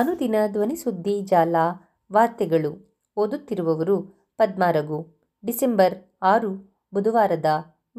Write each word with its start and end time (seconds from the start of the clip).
ಅನುದಿನ 0.00 0.34
ಧ್ವನಿಸುದ್ದಿ 0.46 1.20
ಜಾಲ 1.20 1.56
ವಾರ್ತೆಗಳು 2.12 2.70
ಓದುತ್ತಿರುವವರು 3.16 3.96
ಪದ್ಮಾರಗು 4.36 5.22
ಡಿಸೆಂಬರ್ 5.46 5.94
ಆರು 6.22 6.80
ಬುಧವಾರದ 6.94 7.44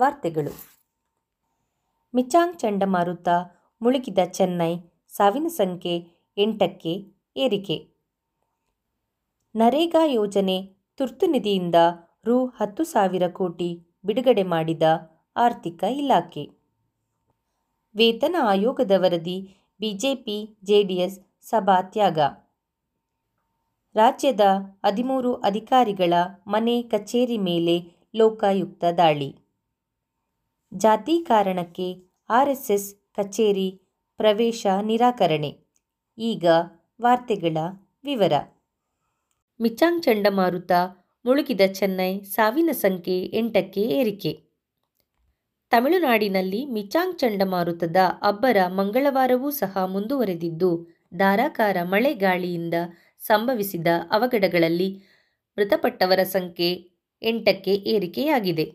ವಾರ್ತೆಗಳು 0.00 0.54
ಮಿಚಾಂಗ್ 2.16 2.59
ಚಂಡಮಾರುತ 2.59 3.27
ಮುಳುಗಿದ 3.82 4.18
ಚೆನ್ನೈ 4.25 4.77
ಸಾವಿನ 5.07 5.47
ಸಂಖ್ಯೆ 5.47 6.07
ಎಂಟಕ್ಕೆ 6.38 6.93
ಏರಿಕೆ 7.38 7.77
ನರೇಗಾ 9.55 10.05
ಯೋಜನೆ 10.05 10.57
ತುರ್ತು 10.97 11.25
ನಿಧಿಯಿಂದ 11.25 11.75
ರು 12.25 12.45
ಹತ್ತು 12.45 12.84
ಸಾವಿರ 12.84 13.27
ಕೋಟಿ 13.27 14.00
ಬಿಡುಗಡೆ 14.05 14.43
ಮಾಡಿದ 14.43 14.84
ಆರ್ಥಿಕ 15.36 15.83
ಇಲಾಖೆ 15.83 16.50
ವೇತನ 17.96 18.36
ಆಯೋಗದ 18.42 18.92
ವರದಿ 18.97 19.37
ಬಿಜೆಪಿ 19.79 20.57
ಜೆಡಿಎಸ್ 20.64 21.35
ಸಭಾ 21.46 21.78
ತ್ಯಾಗ 21.93 22.19
ರಾಜ್ಯದ 23.96 24.46
ಹದಿಮೂರು 24.86 25.32
ಅಧಿಕಾರಿಗಳ 25.42 26.14
ಮನೆ 26.47 26.75
ಕಚೇರಿ 26.83 27.37
ಮೇಲೆ 27.42 27.75
ಲೋಕಾಯುಕ್ತ 28.15 28.86
ದಾಳಿ 28.97 29.29
ಜಾತಿ 30.71 31.15
ಕಾರಣಕ್ಕೆ 31.25 31.87
ಆರ್ಎಸ್ಎಸ್ 32.30 32.89
ಕಚೇರಿ 33.16 33.69
ಪ್ರವೇಶ 34.19 34.66
ನಿರಾಕರಣೆ 34.81 35.52
ಈಗ 36.17 36.45
ವಾರ್ತೆಗಳ 37.00 37.58
ವಿವರ 38.03 38.33
ಮಿಚಾಂಗ್ 39.59 40.03
ಚಂಡಮಾರುತ 40.03 40.72
ಮುಳುಗಿದ 41.25 41.61
ಚೆನ್ನೈ 41.73 42.11
ಸಾವಿನ 42.25 42.72
ಸಂಖ್ಯೆ 42.75 43.17
ಎಂಟಕ್ಕೆ 43.39 43.83
ಏರಿಕೆ 43.92 44.31
ತಮಿಳುನಾಡಿನಲ್ಲಿ 45.72 46.66
ಮಿಚಾಂಗ್ 46.66 47.19
ಚಂಡಮಾರುತದ 47.19 47.99
ಅಬ್ಬರ 48.21 48.58
ಮಂಗಳವಾರವೂ 48.71 49.52
ಸಹ 49.52 49.85
ಮುಂದುವರೆದಿದ್ದು 49.85 50.69
ಧಾರಾಕಾರ 51.17 51.77
ಮಳೆ 51.85 52.11
ಗಾಳಿಯಿಂದ 52.19 52.75
ಸಂಭವಿಸಿದ 53.21 53.89
ಅವಘಡಗಳಲ್ಲಿ 54.11 54.89
ಮೃತಪಟ್ಟವರ 55.58 56.21
ಸಂಖ್ಯೆ 56.30 56.69
ಎಂಟಕ್ಕೆ 57.21 57.73
ಏರಿಕೆಯಾಗಿದೆ 57.88 58.66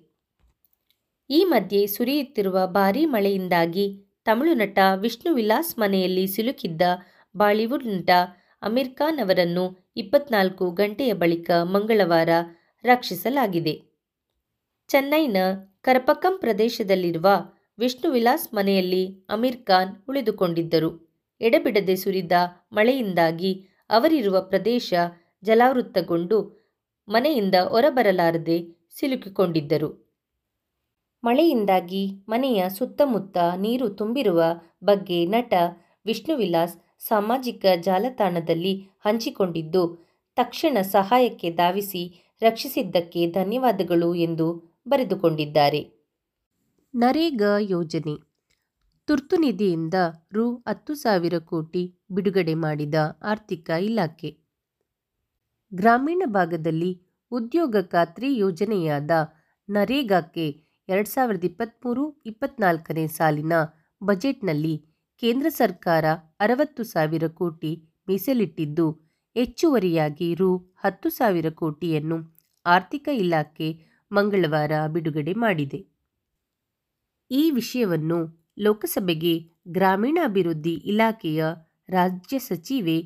ಈ 1.30 1.40
ಮಧ್ಯೆ 1.44 1.80
ಸುರಿಯುತ್ತಿರುವ 1.86 2.58
ಭಾರೀ 2.74 3.02
ಮಳೆಯಿಂದಾಗಿ 3.06 3.86
ತಮಿಳು 4.26 4.54
ನಟ 4.54 4.78
ವಿಷ್ಣು 5.00 5.30
ವಿಲಾಸ್ 5.34 5.72
ಮನೆಯಲ್ಲಿ 5.78 6.24
ಸಿಲುಕಿದ್ದ 6.26 6.82
ಬಾಲಿವುಡ್ 7.34 7.86
ನಟ 7.86 8.10
ಅಮೀರ್ 8.62 8.94
ಖಾನ್ 8.94 9.18
ಅವರನ್ನು 9.18 9.64
ಇಪ್ಪತ್ನಾಲ್ಕು 9.96 10.64
ಗಂಟೆಯ 10.70 11.12
ಬಳಿಕ 11.12 11.50
ಮಂಗಳವಾರ 11.70 12.30
ರಕ್ಷಿಸಲಾಗಿದೆ 12.84 13.74
ಚೆನ್ನೈನ 14.90 15.38
ಕರಪಕ್ಕಂ 15.80 16.34
ಪ್ರದೇಶದಲ್ಲಿರುವ 16.38 17.28
ವಿಷ್ಣು 17.78 18.08
ವಿಲಾಸ್ 18.10 18.48
ಮನೆಯಲ್ಲಿ 18.54 19.04
ಅಮೀರ್ 19.30 19.60
ಖಾನ್ 19.64 19.92
ಉಳಿದುಕೊಂಡಿದ್ದರು 20.08 20.90
ಎಡೆಬಿಡದೆ 21.40 21.96
ಸುರಿದ 21.96 22.32
ಮಳೆಯಿಂದಾಗಿ 22.72 23.52
ಅವರಿರುವ 23.90 24.40
ಪ್ರದೇಶ 24.42 24.88
ಜಲಾವೃತ್ತಗೊಂಡು 25.42 26.38
ಮನೆಯಿಂದ 27.08 27.56
ಹೊರಬರಲಾರದೆ 27.68 28.58
ಸಿಲುಕಿಕೊಂಡಿದ್ದರು 28.98 29.90
ಮಳೆಯಿಂದಾಗಿ 31.24 32.02
ಮನೆಯ 32.28 32.60
ಸುತ್ತಮುತ್ತ 32.68 33.38
ನೀರು 33.56 33.88
ತುಂಬಿರುವ 33.90 34.42
ಬಗ್ಗೆ 34.82 35.18
ನಟ 35.26 35.54
ವಿಷ್ಣುವಿಲಾಸ್ 36.06 36.76
ಸಾಮಾಜಿಕ 37.08 37.66
ಜಾಲತಾಣದಲ್ಲಿ 37.80 38.74
ಹಂಚಿಕೊಂಡಿದ್ದು 39.04 39.82
ತಕ್ಷಣ 40.36 40.78
ಸಹಾಯಕ್ಕೆ 40.92 41.50
ಧಾವಿಸಿ 41.50 42.02
ರಕ್ಷಿಸಿದ್ದಕ್ಕೆ 42.42 43.22
ಧನ್ಯವಾದಗಳು 43.30 44.10
ಎಂದು 44.14 44.46
ಬರೆದುಕೊಂಡಿದ್ದಾರೆ 44.88 45.80
ನರೇಗಾ 46.94 47.52
ಯೋಜನೆ 47.70 48.14
ತುರ್ತು 49.10 49.36
ನಿಧಿಯಿಂದ 49.36 49.94
ರು 50.32 50.44
ಹತ್ತು 50.66 50.92
ಸಾವಿರ 50.94 51.36
ಕೋಟಿ 51.46 51.80
ಬಿಡುಗಡೆ 52.10 52.52
ಮಾಡಿದ 52.54 52.94
ಆರ್ಥಿಕ 53.22 53.70
ಇಲಾಖೆ 53.80 54.30
ಗ್ರಾಮೀಣ 55.72 56.22
ಭಾಗದಲ್ಲಿ 56.28 56.90
ಉದ್ಯೋಗ 57.32 57.82
ಖಾತ್ರಿ 57.90 58.28
ಯೋಜನೆಯಾದ 58.36 59.10
ನರೇಗಾಕ್ಕೆ 59.68 60.46
ಎರಡು 60.88 61.10
ಸಾವಿರದ 61.10 61.44
ಇಪ್ಪತ್ತ್ಮೂರು 61.44 62.04
ಇಪ್ಪತ್ನಾಲ್ಕನೇ 62.26 63.06
ಸಾಲಿನ 63.08 63.56
ಬಜೆಟ್ನಲ್ಲಿ 64.02 64.74
ಕೇಂದ್ರ 65.22 65.48
ಸರ್ಕಾರ 65.54 66.04
ಅರವತ್ತು 66.40 66.84
ಸಾವಿರ 66.84 67.26
ಕೋಟಿ 67.34 67.72
ಮೀಸಲಿಟ್ಟಿದ್ದು 68.08 68.86
ಹೆಚ್ಚುವರಿಯಾಗಿ 69.36 70.34
ರು 70.34 70.50
ಹತ್ತು 70.76 71.10
ಸಾವಿರ 71.10 71.50
ಕೋಟಿಯನ್ನು 71.54 72.18
ಆರ್ಥಿಕ 72.66 73.08
ಇಲಾಖೆ 73.20 73.68
ಮಂಗಳವಾರ 74.10 74.86
ಬಿಡುಗಡೆ 74.86 75.34
ಮಾಡಿದೆ 75.40 75.80
ಈ 77.30 77.50
ವಿಷಯವನ್ನು 77.50 78.39
ಲೋಕಸಭೆಗೆ 78.60 79.34
ಗ್ರಾಮೀಣಾಭಿವೃದ್ಧಿ 79.68 80.74
ಇಲಾಖೆಯ 80.86 81.42
ರಾಜ್ಯ 81.88 82.38
ಸಚಿವೆ 82.38 82.98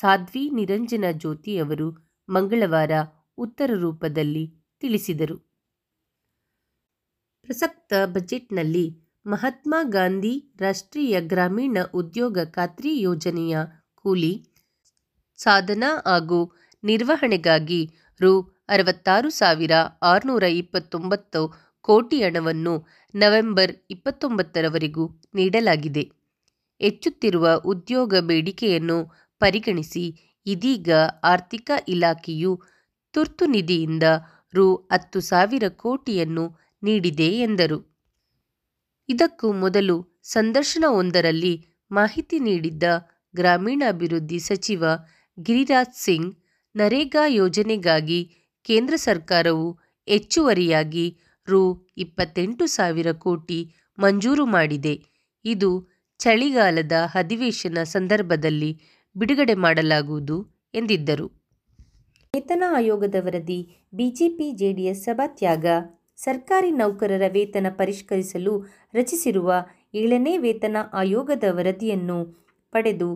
ಸಾಧ್ವಿ 0.00 0.50
ನಿರಂಜನ 0.50 1.04
ಜ್ಯೋತಿ 1.12 1.58
ಅವರು 1.58 1.88
ಮಂಗಳವಾರ 2.28 2.90
ಉತ್ತರ 3.38 3.70
ರೂಪದಲ್ಲಿ 3.74 4.44
ತಿಳಿಸಿದರು 4.82 5.36
ಪ್ರಸಕ್ತ 7.48 7.92
ಬಜೆಟ್ನಲ್ಲಿ 8.06 8.86
ಮಹಾತ್ಮ 9.26 9.74
ಗಾಂಧಿ 9.88 10.34
ರಾಷ್ಟ್ರೀಯ 10.60 11.20
ಗ್ರಾಮೀಣ 11.20 11.78
ಉದ್ಯೋಗ 11.94 12.38
ಖಾತ್ರಿ 12.44 13.00
ಯೋಜನೆಯ 13.00 13.56
ಕೂಲಿ 13.96 14.34
ಸಾಧನ 15.38 15.84
ಹಾಗೂ 16.06 16.40
ನಿರ್ವಹಣೆಗಾಗಿ 16.84 17.80
ರು 18.20 18.32
ಅರವತ್ತಾರು 18.68 19.30
ಸಾವಿರ 19.30 19.72
ಆರುನೂರ 20.02 20.42
ಇಪ್ಪತ್ತೊಂಬತ್ತು 20.54 21.40
ಕೋಟಿ 21.84 22.18
ಹಣವನ್ನು 22.22 22.74
ನವೆಂಬರ್ 23.14 23.72
ಇಪ್ಪತ್ತೊಂಬತ್ತರವರೆಗೂ 23.90 25.04
ನೀಡಲಾಗಿದೆ 25.34 26.04
ಹೆಚ್ಚುತ್ತಿರುವ 26.80 27.48
ಉದ್ಯೋಗ 27.64 28.14
ಬೇಡಿಕೆಯನ್ನು 28.20 28.98
ಪರಿಗಣಿಸಿ 29.40 30.04
ಇದೀಗ 30.46 30.90
ಆರ್ಥಿಕ 31.24 31.70
ಇಲಾಖೆಯು 31.88 32.52
ತುರ್ತು 33.14 33.46
ನಿಧಿಯಿಂದ 33.46 34.06
ರು 34.54 34.66
ಹತ್ತು 34.92 35.20
ಸಾವಿರ 35.20 35.64
ಕೋಟಿಯನ್ನು 35.76 36.44
ನೀಡಿದೆ 36.82 37.28
ಎಂದರು 37.38 37.78
ಇದಕ್ಕೂ 39.08 39.48
ಮೊದಲು 39.54 39.96
ಸಂದರ್ಶನವೊಂದರಲ್ಲಿ 40.26 41.54
ಮಾಹಿತಿ 41.90 42.38
ನೀಡಿದ್ದ 42.38 42.84
ಗ್ರಾಮೀಣಾಭಿವೃದ್ಧಿ 43.34 44.38
ಸಚಿವ 44.38 44.84
ಗಿರಿರಾಜ್ 45.38 45.96
ಸಿಂಗ್ 45.96 46.30
ನರೇಗಾ 46.74 47.26
ಯೋಜನೆಗಾಗಿ 47.32 48.20
ಕೇಂದ್ರ 48.66 48.94
ಸರ್ಕಾರವು 48.96 49.66
ಹೆಚ್ಚುವರಿಯಾಗಿ 50.08 51.06
ರು 51.48 51.62
ಇಪ್ಪತ್ತೆಂಟು 51.96 52.66
ಸಾವಿರ 52.66 53.12
ಕೋಟಿ 53.12 53.58
ಮಂಜೂರು 53.98 54.46
ಮಾಡಿದೆ 54.46 54.94
ಇದು 55.44 55.70
ಚಳಿಗಾಲದ 56.18 56.92
ಅಧಿವೇಶನ 57.14 57.78
ಸಂದರ್ಭದಲ್ಲಿ 57.84 58.70
ಬಿಡುಗಡೆ 59.16 59.54
ಮಾಡಲಾಗುವುದು 59.54 60.36
ಎಂದಿದ್ದರು. 60.74 61.26
ವೇತನ 62.34 62.64
ಆಯೋಗದ 62.70 63.14
ವರದಿ 63.20 63.58
ಬಿಜೆಪಿ, 63.94 64.52
ಜೆಡಿಎಸ್ 64.52 65.04
ಸಭಾತ್ಯಾಗ 65.04 65.66
ಸರ್ಕಾರಿ 66.16 66.70
ನೌಕರರ 66.70 67.22
ವೇತನ 67.28 67.66
ಪರಿಷ್ಕರಿಸಲು 67.70 68.54
ರಚಿಸಿರುವ 68.94 69.52
ಏಳನೇ 69.94 70.38
ವೇತನ 70.38 70.76
ಆಯೋಗದ 70.92 71.44
ವರದಿಯನ್ನು 71.50 72.18
ಪಡೆದು 72.72 73.10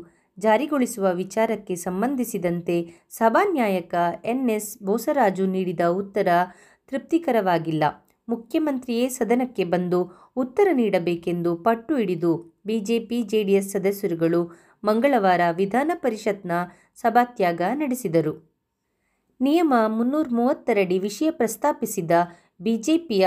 ಜಾರಿಗೊಳಿಸುವ 0.38 1.06
ವಿಚಾರಕ್ಕೆ 1.12 1.76
ಸಂಬಂಧಿಸಿದಂತೆ 1.76 2.76
ಸಭಾನ್ಯಾಯಕ 3.10 3.94
ಎನ್. 4.24 4.50
ಎಸ್. 4.50 4.78
ಬೋಸರಾಜು 4.82 5.46
ನೀಡಿದ 5.46 5.80
ಉತ್ತರ 5.80 6.28
ತೃಪ್ತಿಕರವಾಗಿಲ್ಲ. 6.92 7.84
ಮುಖ್ಯಮಂತ್ರಿಯೇ 8.28 9.08
ಸದನಕ್ಕೆ 9.08 9.64
ಬಂದು 9.64 10.00
ಉತ್ತರ 10.36 10.68
ನೀಡಬೇಕೆಂದು 10.72 11.56
ಪಟ್ಟು 11.56 11.92
ಹಿಡಿದು 11.96 12.32
ಬಿಜೆಪಿ 12.66 13.18
ಜೆಡಿಎಸ್ 13.22 13.72
ಸದಸ್ಯರುಗಳು 13.72 14.40
ಮಂಗಳವಾರ 14.82 15.42
ವಿಧಾನ 15.56 15.90
ಪರಿಷತ್ನ 16.02 16.52
ಸಭಾತ್ಯಾಗ 16.96 17.62
ನಡೆಸಿದರು 17.74 18.34
ನಿಯಮ 19.40 19.74
ಮುನ್ನೂರ 19.88 20.28
ಮೂವತ್ತರಡಿ 20.30 20.96
ವಿಷಯ 20.98 21.28
ಪ್ರಸ್ತಾಪಿಸಿದ 21.30 22.12
ಬಿಜೆಪಿಯ 22.60 23.26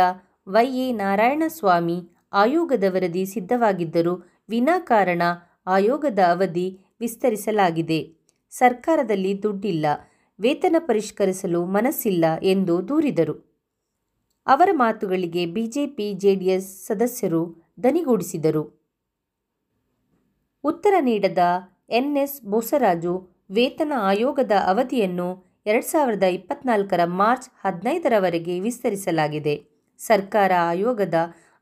ವೈ 0.47 0.67
ಎ 0.77 0.87
ನಾರಾಯಣಸ್ವಾಮಿ 0.91 1.97
ಆಯೋಗದ 2.33 2.85
ವರದಿ 2.89 3.25
ಸಿದ್ಧವಾಗಿದ್ದರೂ 3.25 4.13
ವಿನಾಕಾರಣ 4.49 5.23
ಆಯೋಗದ 5.67 6.19
ಅವಧಿ 6.27 6.67
ವಿಸ್ತರಿಸಲಾಗಿದೆ 7.01 7.99
ಸರ್ಕಾರದಲ್ಲಿ 8.53 9.33
ದುಡ್ಡಿಲ್ಲ 9.43 9.85
ವೇತನ 10.39 10.75
ಪರಿಷ್ಕರಿಸಲು 10.87 11.65
ಮನಸ್ಸಿಲ್ಲ 11.67 12.25
ಎಂದು 12.43 12.75
ದೂರಿದರು 12.87 13.35
ಅವರ 14.47 14.69
ಮಾತುಗಳಿಗೆ 14.75 15.43
ಬಿಜೆಪಿ 15.47 16.07
ಜೆಡಿಎಸ್ 16.21 16.69
ಸದಸ್ಯರು 16.87 17.41
ದನಿಗೂಡಿಸಿದರು 17.77 18.63
ಉತ್ತರ 20.63 20.93
ನೀಡದ 20.99 21.43
ಎನ್ಎಸ್ 21.91 22.37
ಬೋಸರಾಜು 22.45 23.13
ವೇತನ 23.49 23.93
ಆಯೋಗದ 24.03 24.55
ಅವಧಿಯನ್ನು 24.65 25.29
ಎರಡು 25.65 25.87
ಸಾವಿರದ 25.87 26.25
ಇಪ್ಪತ್ನಾಲ್ಕರ 26.33 27.01
ಮಾರ್ಚ್ 27.15 27.47
ಹದಿನೈದರವರೆಗೆ 27.63 28.53
ವಿಸ್ತರಿಸಲಾಗಿದೆ 28.59 29.55
ಸರ್ಕಾರ 29.99 30.51
ಆಯೋಗದ 30.69 31.17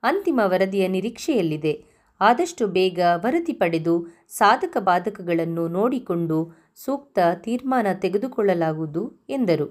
ಅಂತಿಮ 0.04 0.40
ವರದಿಯ 0.46 0.86
ನಿರೀಕ್ಷೆಯಲ್ಲಿದೆ 0.88 1.74
ಆದಷ್ಟು 2.22 2.64
ಬೇಗ 2.68 3.00
ವರದಿ 3.24 3.54
ಪಡೆದು 3.54 3.96
ಸಾಧಕ 4.32 4.78
ಬಾಧಕಗಳನ್ನು 4.82 5.66
ನೋಡಿಕೊಂಡು 5.70 6.38
ಸೂಕ್ತ 6.78 7.20
ತೀರ್ಮಾನ 7.44 7.88
ತೆಗೆದುಕೊಳ್ಳಲಾಗುವುದು 8.02 9.04
ಎಂದರು 9.30 9.68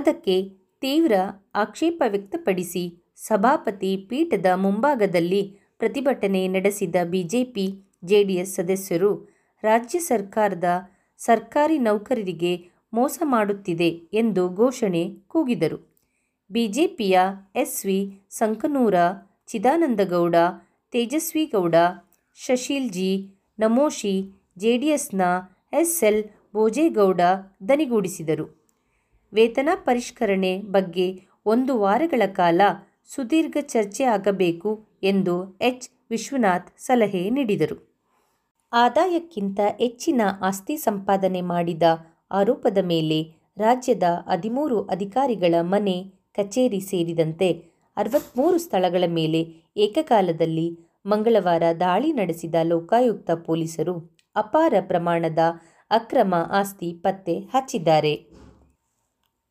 ಅದಕ್ಕೆ 0.00 0.36
ತೀವ್ರ 0.84 1.14
ಆಕ್ಷೇಪ 1.54 2.02
ವ್ಯಕ್ತಪಡಿಸಿ 2.06 2.84
ಸಭಾಪತಿ 3.18 3.92
ಪೀಠದ 4.08 4.48
ಮುಂಭಾಗದಲ್ಲಿ 4.56 5.42
ಪ್ರತಿಭಟನೆ 5.78 6.42
ನಡೆಸಿದ 6.48 6.96
ಬಿಜೆಪಿ 7.10 7.66
ಜೆಡಿಎಸ್ 8.04 8.54
ಸದಸ್ಯರು 8.54 9.10
ರಾಜ್ಯ 9.62 9.98
ಸರ್ಕಾರದ 10.02 10.68
ಸರ್ಕಾರಿ 11.20 11.76
ನೌಕರರಿಗೆ 11.78 12.52
ಮೋಸ 12.92 13.18
ಮಾಡುತ್ತಿದೆ 13.26 13.88
ಎಂದು 14.14 14.42
ಘೋಷಣೆ 14.56 15.02
ಕೂಗಿದರು 15.28 15.78
ಬಿಜೆಪಿಯ 16.50 17.16
ಎಸ್ 17.56 17.80
ವಿ 17.86 17.98
ಸಂಕನೂರ 18.30 18.96
ಚಿದಾನಂದಗೌಡ 19.48 20.36
ತೇಜಸ್ವಿಗೌಡ 20.92 21.76
ಶಶೀಲ್ಜಿ 22.38 23.12
ನಮೋಶಿ 23.58 24.14
ಜೆಡಿಎಸ್ನ 24.58 25.22
ಎಸ್ 25.74 25.98
ಎಲ್ 26.04 26.22
ಭೋಜೇಗೌಡ 26.54 27.20
ದನಿಗೂಡಿಸಿದರು 27.68 28.46
ವೇತನ 29.34 29.70
ಪರಿಷ್ಕರಣೆ 29.86 30.52
ಬಗ್ಗೆ 30.68 31.06
ಒಂದು 31.46 31.72
ವಾರಗಳ 31.78 32.22
ಕಾಲ 32.36 32.60
ಸುದೀರ್ಘ 33.10 33.56
ಚರ್ಚೆ 33.68 34.04
ಆಗಬೇಕು 34.06 34.70
ಎಂದು 35.02 35.34
ಎಚ್ 35.60 35.88
ವಿಶ್ವನಾಥ್ 36.10 36.70
ಸಲಹೆ 36.78 37.22
ನೀಡಿದರು 37.30 37.76
ಆದಾಯಕ್ಕಿಂತ 38.72 39.60
ಹೆಚ್ಚಿನ 39.78 40.22
ಆಸ್ತಿ 40.40 40.76
ಸಂಪಾದನೆ 40.76 41.42
ಮಾಡಿದ 41.50 41.82
ಆರೋಪದ 42.30 42.78
ಮೇಲೆ 42.84 43.18
ರಾಜ್ಯದ 43.58 44.06
ಹದಿಮೂರು 44.28 44.78
ಅಧಿಕಾರಿಗಳ 44.86 45.54
ಮನೆ 45.64 45.96
ಕಚೇರಿ 46.38 46.80
ಸೇರಿದಂತೆ 46.80 47.48
ಅರವತ್ತ್ಮೂರು 47.96 48.58
ಸ್ಥಳಗಳ 48.58 49.04
ಮೇಲೆ 49.08 49.40
ಏಕಕಾಲದಲ್ಲಿ 49.76 50.66
ಮಂಗಳವಾರ 51.04 51.64
ದಾಳಿ 51.80 52.10
ನಡೆಸಿದ 52.12 52.56
ಲೋಕಾಯುಕ್ತ 52.64 53.30
ಪೊಲೀಸರು 53.46 53.94
ಅಪಾರ 54.36 54.74
ಪ್ರಮಾಣದ 54.80 55.42
ಅಕ್ರಮ 55.90 56.34
ಆಸ್ತಿ 56.52 56.88
ಪತ್ತೆ 57.02 57.34
ಹಚ್ಚಿದ್ದಾರೆ 57.50 58.12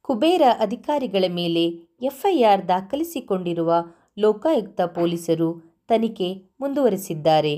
ಕುಬೇರ 0.05 0.43
ಅಧಿಕಾರಿಗಳ 0.59 1.25
ಮೇಲೆ 1.31 1.63
ಎಫ್ಐಆರ್ 2.01 2.63
ದಾಖಲಿಸಿಕೊಂಡಿರುವ 2.67 3.73
ಲೋಕಾಯುಕ್ತ 4.17 4.81
ಪೊಲೀಸರು 4.95 5.49
ತನಿಖೆ 5.89 6.29
ಮುಂದುವರೆಸಿದ್ದಾರೆ 6.59 7.53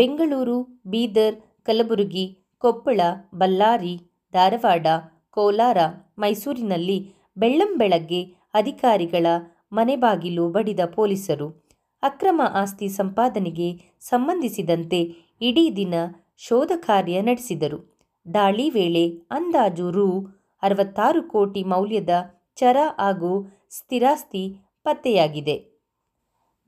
ಬೆಂಗಳೂರು 0.00 0.56
ಬೀದರ್ 0.86 1.36
ಕಲಬುರಗಿ 1.62 2.24
ಕೊಪ್ಪಳ 2.62 3.00
ಬಳ್ಳಾರಿ 3.34 3.94
ಧಾರವಾಡ 4.34 4.86
ಕೋಲಾರ 5.30 5.78
ಮೈಸೂರಿನಲ್ಲಿ 6.18 6.98
ಬೆಳ್ಳಂಬೆಳಗ್ಗೆ 7.36 8.20
ಅಧಿಕಾರಿಗಳ 8.54 9.26
ಮನೆ 9.72 9.96
ಬಾಗಿಲು 9.96 10.44
ಬಡಿದ 10.48 10.82
ಪೊಲೀಸರು 10.94 11.46
ಅಕ್ರಮ 12.02 12.42
ಆಸ್ತಿ 12.54 12.88
ಸಂಪಾದನೆಗೆ 12.88 13.68
ಸಂಬಂಧಿಸಿದಂತೆ 14.00 15.00
ಇಡೀ 15.40 15.64
ದಿನ 15.76 15.94
ಶೋಧ 16.38 16.72
ಕಾರ್ಯ 16.86 17.16
ನಡೆಸಿದರು 17.20 17.78
ದಾಳಿ 18.26 18.66
ವೇಳೆ 18.70 19.04
ಅಂದಾಜು 19.30 19.86
ರು 19.90 20.06
ಅರವತ್ತಾರು 20.62 21.22
ಕೋಟಿ 21.22 21.62
ಮೌಲ್ಯದ 21.64 22.14
ಚರ 22.56 22.76
ಹಾಗೂ 22.98 23.32
ಸ್ಥಿರಾಸ್ತಿ 23.70 24.42
ಪತ್ತೆಯಾಗಿದೆ 24.86 25.56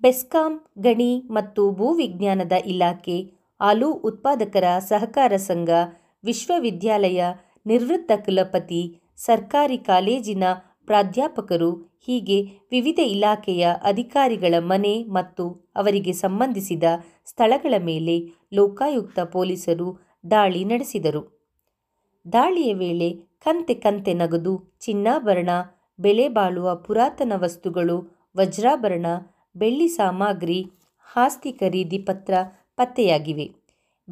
ಬೆಸ್ಕಾಂ 0.03 0.53
ಗಣಿ 0.79 1.13
ಮತ್ತು 1.31 1.63
ಭೂವಿಜ್ಞಾನದ 1.73 2.53
ಇಲಾಖೆ 2.67 3.19
ಆಲೂ 3.61 3.89
ಉತ್ಪಾದಕರ 3.93 4.65
ಸಹಕಾರ 4.89 5.33
ಸಂಘ 5.47 5.71
ವಿಶ್ವವಿದ್ಯಾಲಯ 6.25 7.23
ನಿವೃತ್ತ 7.67 8.13
ಕುಲಪತಿ 8.25 8.83
ಸರ್ಕಾರಿ 9.17 9.79
ಕಾಲೇಜಿನ 9.79 10.45
ಪ್ರಾಧ್ಯಾಪಕರು 10.85 11.71
ಹೀಗೆ 11.99 12.39
ವಿವಿಧ 12.71 13.01
ಇಲಾಖೆಯ 13.07 13.67
ಅಧಿಕಾರಿಗಳ 13.83 14.55
ಮನೆ 14.63 14.95
ಮತ್ತು 15.09 15.45
ಅವರಿಗೆ 15.77 16.13
ಸಂಬಂಧಿಸಿದ 16.13 16.85
ಸ್ಥಳಗಳ 17.27 17.75
ಮೇಲೆ 17.79 18.17
ಲೋಕಾಯುಕ್ತ 18.55 19.21
ಪೊಲೀಸರು 19.33 19.89
ದಾಳಿ 20.31 20.65
ನಡೆಸಿದರು 20.65 21.23
ದಾಳಿಯ 22.27 22.75
ವೇಳೆ 22.75 23.09
ಕಂತೆ 23.41 23.75
ಕಂತೆ 23.75 24.13
ನಗದು 24.15 24.53
ಚಿನ್ನಾಭರಣ 24.81 25.51
ಬೆಲೆ 25.99 26.29
ಬಾಳುವ 26.29 26.69
ಪುರಾತನ 26.77 27.33
ವಸ್ತುಗಳು 27.37 27.97
ವಜ್ರಾಭರಣ 28.37 29.07
ಬೆಳ್ಳಿ 29.57 29.89
ಸಾಮಗ್ರಿ 29.89 30.61
ಆಸ್ತಿ 31.17 31.53
ಖರೀದಿ 31.53 31.99
ಪತ್ರ 31.99 32.35
ಪತ್ತೆಯಾಗಿವೆ 32.77 33.47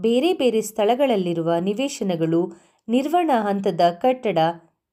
ಬೇರೆ 0.00 0.33
ಬೇರೆ 0.33 0.61
ಸ್ಥಳಗಳಲ್ಲಿರುವ 0.61 1.53
ನಿವೇಶನಗಳು 1.61 2.43
ನಿರ್ವಹಣಾ 2.89 3.39
ಹಂತದ 3.43 3.81
ಕಟ್ಟಡ 4.03 4.39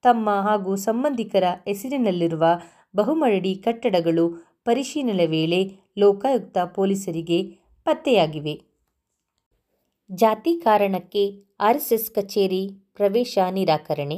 ತಮ್ಮ 0.04 0.30
ಹಾಗೂ 0.40 0.76
ಸಂಬಂಧಿಕರ 0.76 1.44
ಹೆಸರಿನಲ್ಲಿರುವ 1.68 2.46
ಬಹುಮರಡಿ 2.96 3.56
ಕಟ್ಟಡಗಳು 3.56 4.26
ಪರಿಶೀಲನೆ 4.66 5.26
ವೇಳೆ 5.26 5.60
ಲೋಕಾಯುಕ್ತ 5.98 6.58
ಪೊಲೀಸರಿಗೆ 6.76 7.40
ಪತ್ತೆಯಾಗಿವೆ 7.86 8.56
ಜಾತಿ 10.10 10.54
ಕಾರಣಕ್ಕೆ 10.62 11.24
ಆರ್ಎಸ್ಎಸ್ 11.60 12.10
ಕಚೇರಿ 12.12 12.64
ಪ್ರವೇಶ 13.00 13.38
ನಿರಾಕರಣೆ 13.50 14.18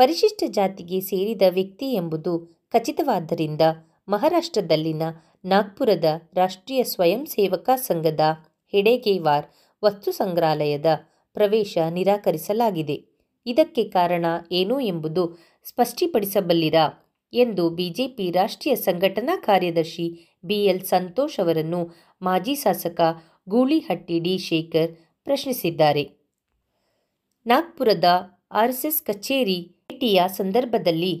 ಪರಿಶಿಷ್ಟ 0.00 0.44
ಜಾತಿಗೆ 0.48 0.98
ಸೇರಿದ 1.00 1.44
ವ್ಯಕ್ತಿ 1.50 1.86
ಎಂಬುದು 1.94 2.32
ಖಚಿತವಾದ್ದರಿಂದ 2.74 3.64
ಮಹಾರಾಷ್ಟ್ರದಲ್ಲಿನ 4.08 5.04
ನಾಗ್ಪುರದ 5.44 6.08
ರಾಷ್ಟ್ರೀಯ 6.36 6.82
ಸ್ವಯಂ 6.84 7.22
ಸೇವಕ 7.26 7.70
ಸಂಘದ 7.76 8.24
ಹೆಡೆಗೇವಾರ್ 8.72 9.46
ವಸ್ತು 9.82 10.10
ಸಂಗ್ರಹಾಲಯದ 10.12 10.90
ಪ್ರವೇಶ 11.36 11.78
ನಿರಾಕರಿಸಲಾಗಿದೆ 11.90 12.96
ಇದಕ್ಕೆ 13.46 13.84
ಕಾರಣ 13.88 14.26
ಏನು 14.52 14.76
ಎಂಬುದು 14.80 15.24
ಸ್ಪಷ್ಟಿಪಡಿಸಬಲ್ಲಿರಾ 15.66 16.86
ಎಂದು 17.32 17.64
ಬಿಜೆಪಿ 17.70 18.26
ರಾಷ್ಟ್ರೀಯ 18.30 18.74
ಸಂಘಟನಾ 18.76 19.36
ಕಾರ್ಯದರ್ಶಿ 19.44 20.06
ಬಿಎಲ್ 20.44 20.84
ಸಂತೋಷ್ 20.86 21.38
ಅವರನ್ನು 21.40 21.80
ಮಾಜಿ 22.22 22.54
ಶಾಸಕ 22.54 23.00
ಗೂಳಿಹಟ್ಟಿ 23.48 24.18
ಡಿ 24.20 24.34
ಶೇಖರ್ 24.38 24.90
ಪ್ರಶ್ನಿಸಿದ್ದಾರೆ 25.26 26.04
ನಾಗ್ಪುರದ 27.46 28.04
ಆರ್ಎಸ್ಎಸ್ 28.52 29.02
ಕಚೇರಿ 29.02 29.58
ಭೇಟಿಯ 29.88 30.22
ಸಂದರ್ಭದಲ್ಲಿ 30.28 31.14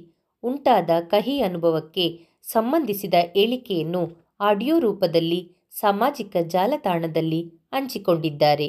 ಉಂಟಾದ 0.42 0.90
ಕಹಿ 1.00 1.40
ಅನುಭವಕ್ಕೆ 1.40 2.06
ಸಂಬಂಧಿಸಿದ 2.42 3.14
ಹೇಳಿಕೆಯನ್ನು 3.36 4.02
ಆಡಿಯೋ 4.40 4.78
ರೂಪದಲ್ಲಿ 4.78 5.40
ಸಾಮಾಜಿಕ 5.70 6.36
ಜಾಲತಾಣದಲ್ಲಿ 6.46 7.40
ಹಂಚಿಕೊಂಡಿದ್ದಾರೆ 7.72 8.68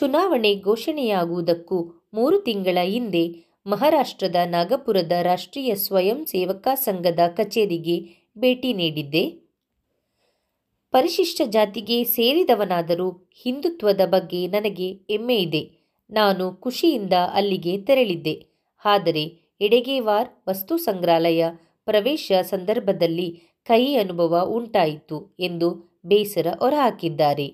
ಚುನಾವಣೆ 0.00 0.54
ಘೋಷಣೆಯಾಗುವುದಕ್ಕೂ 0.54 1.78
ಮೂರು 2.14 2.40
ತಿಂಗಳ 2.40 2.78
ಹಿಂದೆ 2.84 3.24
ಮಹಾರಾಷ್ಟ್ರದ 3.66 4.36
ನಾಗಪುರದ 4.46 5.12
ರಾಷ್ಟ್ರೀಯ 5.22 5.74
ಸ್ವಯಂ 5.74 6.26
ಸೇವಕ 6.26 6.68
ಸಂಘದ 6.74 7.20
ಕಚೇರಿಗೆ 7.36 7.96
ಭೇಟಿ 8.38 8.72
ನೀಡಿದ್ದೆ 8.74 9.24
ಪರಿಶಿಷ್ಟ 10.92 11.40
ಜಾತಿಗೆ 11.46 12.04
ಸೇರಿದವನಾದರೂ 12.04 13.08
ಹಿಂದುತ್ವದ 13.34 14.00
ಬಗ್ಗೆ 14.06 14.46
ನನಗೆ 14.46 14.92
ಹೆಮ್ಮೆ 15.10 15.36
ಇದೆ 15.36 15.62
ನಾನು 16.14 16.44
ಖುಷಿಯಿಂದ 16.56 17.16
ಅಲ್ಲಿಗೆ 17.34 17.74
ತೆರಳಿದ್ದೆ 17.78 18.34
ಆದರೆ 18.84 19.24
ಎಡೆಗೇವಾರ್ 19.60 20.28
ವಸ್ತು 20.48 20.74
ಸಂಗ್ರಹಾಲಯ 20.78 21.44
ಪ್ರವೇಶ 21.86 22.32
ಸಂದರ್ಭದಲ್ಲಿ 22.44 23.28
ಕಹಿ 23.66 23.92
ಅನುಭವ 23.96 24.40
ಉಂಟಾಯಿತು 24.50 25.18
ಎಂದು 25.40 25.68
ಬೇಸರ 26.06 26.46
ಹೊರಹಾಕಿದ್ದಾರೆ 26.58 27.46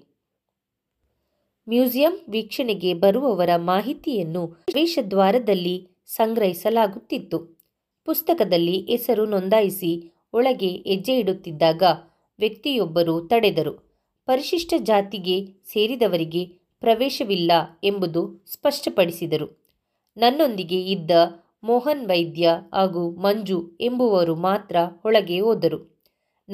ಮ್ಯೂಸಿಯಂ 1.67 2.15
ವೀಕ್ಷಣೆಗೆ 2.29 2.95
ಬರುವವರ 2.95 3.53
ಮಾಹಿತಿಯನ್ನು 3.65 4.43
ಪ್ರವೇಶದ್ವಾರದಲ್ಲಿ 4.65 5.77
ಸಂಗ್ರಹಿಸಲಾಗುತ್ತಿತ್ತು 6.09 7.39
ಪುಸ್ತಕದಲ್ಲಿ 8.09 8.77
ಹೆಸರು 8.91 9.25
ನೋಂದಾಯಿಸಿ 9.27 9.91
ಒಳಗೆ 10.33 10.71
ಹೆಜ್ಜೆ 10.87 11.15
ಇಡುತ್ತಿದ್ದಾಗ 11.19 11.83
ವ್ಯಕ್ತಿಯೊಬ್ಬರು 12.39 13.15
ತಡೆದರು 13.27 13.75
ಪರಿಶಿಷ್ಟ 14.29 14.75
ಜಾತಿಗೆ 14.81 15.37
ಸೇರಿದವರಿಗೆ 15.65 16.43
ಪ್ರವೇಶವಿಲ್ಲ 16.83 17.53
ಎಂಬುದು 17.85 18.23
ಸ್ಪಷ್ಟಪಡಿಸಿದರು 18.47 19.49
ನನ್ನೊಂದಿಗೆ 20.17 20.79
ಇದ್ದ 20.91 21.11
ಮೋಹನ್ 21.65 22.05
ವೈದ್ಯ 22.07 22.53
ಹಾಗೂ 22.75 23.11
ಮಂಜು 23.17 23.59
ಎಂಬುವರು 23.81 24.37
ಮಾತ್ರ 24.37 24.77
ಒಳಗೆ 25.05 25.41
ಹೋದರು 25.41 25.79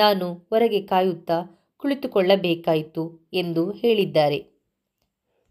ನಾನು 0.00 0.34
ಹೊರಗೆ 0.34 0.80
ಕಾಯುತ್ತಾ 0.82 1.36
ಕುಳಿತುಕೊಳ್ಳಬೇಕಾಯಿತು 1.76 3.04
ಎಂದು 3.32 3.70
ಹೇಳಿದ್ದಾರೆ 3.72 4.55